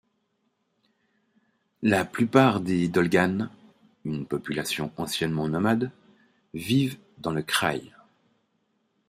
[1.83, 3.51] La plupart des Dolganes,
[4.03, 5.91] une population anciennement nomade,
[6.55, 7.93] vivent dans le kraï.